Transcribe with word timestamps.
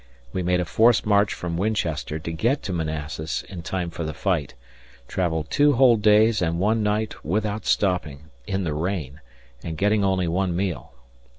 We 0.33 0.41
made 0.41 0.59
a 0.59 0.65
forced 0.65 1.05
march 1.05 1.31
from 1.31 1.57
Winchester 1.59 2.17
to 2.17 2.31
get 2.31 2.63
to 2.63 2.73
Manassas 2.73 3.43
in 3.49 3.61
time 3.61 3.91
for 3.91 4.03
the 4.03 4.15
fight, 4.15 4.55
travelled 5.07 5.51
two 5.51 5.73
whole 5.73 5.95
days 5.95 6.41
and 6.41 6.57
one 6.59 6.81
night 6.81 7.23
without 7.23 7.67
stopping 7.67 8.31
(in 8.47 8.63
the 8.63 8.73
rain) 8.73 9.21
and 9.61 9.77
getting 9.77 10.03
only 10.03 10.27
one 10.27 10.55
meal. 10.55 10.91